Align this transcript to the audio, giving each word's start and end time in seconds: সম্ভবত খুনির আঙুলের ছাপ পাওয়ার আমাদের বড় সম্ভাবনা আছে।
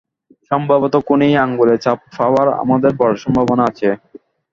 সম্ভবত 0.51 0.93
খুনির 1.07 1.41
আঙুলের 1.43 1.79
ছাপ 1.83 1.99
পাওয়ার 2.15 2.47
আমাদের 2.61 2.91
বড় 2.99 3.13
সম্ভাবনা 3.23 3.63
আছে। 3.71 3.89